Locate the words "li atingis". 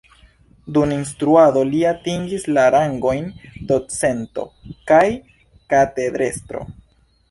1.73-2.47